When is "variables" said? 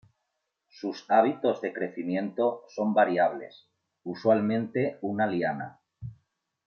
2.95-3.67